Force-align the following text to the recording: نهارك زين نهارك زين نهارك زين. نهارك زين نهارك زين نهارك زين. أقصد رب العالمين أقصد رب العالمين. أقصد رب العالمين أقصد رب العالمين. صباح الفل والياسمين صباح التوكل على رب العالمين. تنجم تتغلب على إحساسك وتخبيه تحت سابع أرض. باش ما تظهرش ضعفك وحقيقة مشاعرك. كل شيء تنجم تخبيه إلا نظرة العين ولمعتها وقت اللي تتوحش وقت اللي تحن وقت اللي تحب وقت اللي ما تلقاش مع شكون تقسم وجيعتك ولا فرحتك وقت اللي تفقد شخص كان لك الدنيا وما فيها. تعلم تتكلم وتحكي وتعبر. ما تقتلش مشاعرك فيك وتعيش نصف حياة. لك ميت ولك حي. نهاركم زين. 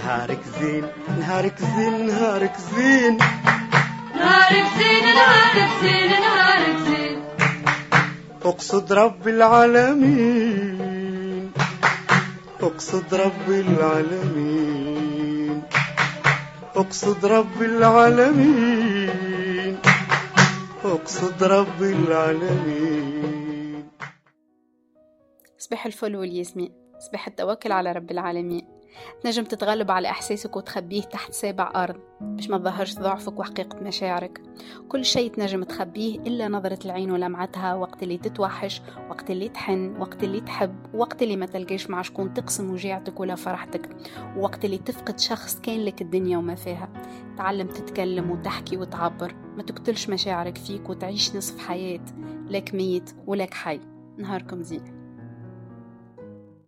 نهارك 0.00 0.42
زين 0.60 0.84
نهارك 1.20 1.58
زين 1.58 2.06
نهارك 2.06 2.56
زين. 2.56 3.18
نهارك 4.16 4.66
زين 4.78 5.04
نهارك 5.18 5.70
زين 5.82 6.10
نهارك 6.24 6.76
زين. 6.86 7.18
أقصد 8.44 8.92
رب 8.92 9.28
العالمين 9.28 10.70
أقصد 12.60 13.14
رب 13.14 13.48
العالمين. 13.48 15.62
أقصد 16.76 17.26
رب 17.26 17.62
العالمين 17.62 19.10
أقصد 20.84 21.44
رب 21.44 21.82
العالمين. 21.82 23.90
صباح 25.58 25.86
الفل 25.86 26.16
والياسمين 26.16 26.72
صباح 26.98 27.26
التوكل 27.26 27.72
على 27.72 27.92
رب 27.92 28.10
العالمين. 28.10 28.79
تنجم 29.22 29.44
تتغلب 29.44 29.90
على 29.90 30.08
إحساسك 30.10 30.56
وتخبيه 30.56 31.02
تحت 31.02 31.32
سابع 31.32 31.72
أرض. 31.76 32.00
باش 32.20 32.50
ما 32.50 32.58
تظهرش 32.58 32.94
ضعفك 32.94 33.38
وحقيقة 33.38 33.80
مشاعرك. 33.80 34.42
كل 34.88 35.04
شيء 35.04 35.30
تنجم 35.30 35.62
تخبيه 35.62 36.18
إلا 36.18 36.48
نظرة 36.48 36.78
العين 36.84 37.10
ولمعتها 37.10 37.74
وقت 37.74 38.02
اللي 38.02 38.18
تتوحش 38.18 38.82
وقت 39.10 39.30
اللي 39.30 39.48
تحن 39.48 39.96
وقت 39.96 40.24
اللي 40.24 40.40
تحب 40.40 40.74
وقت 40.94 41.22
اللي 41.22 41.36
ما 41.36 41.46
تلقاش 41.46 41.90
مع 41.90 42.02
شكون 42.02 42.34
تقسم 42.34 42.70
وجيعتك 42.70 43.20
ولا 43.20 43.34
فرحتك 43.34 43.96
وقت 44.36 44.64
اللي 44.64 44.78
تفقد 44.78 45.18
شخص 45.18 45.60
كان 45.60 45.84
لك 45.84 46.02
الدنيا 46.02 46.38
وما 46.38 46.54
فيها. 46.54 46.88
تعلم 47.36 47.66
تتكلم 47.66 48.30
وتحكي 48.30 48.76
وتعبر. 48.76 49.34
ما 49.56 49.62
تقتلش 49.62 50.08
مشاعرك 50.08 50.58
فيك 50.58 50.90
وتعيش 50.90 51.36
نصف 51.36 51.58
حياة. 51.58 52.04
لك 52.48 52.74
ميت 52.74 53.10
ولك 53.26 53.54
حي. 53.54 53.80
نهاركم 54.18 54.62
زين. 54.62 54.99